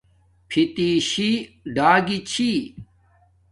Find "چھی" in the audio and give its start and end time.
2.29-2.51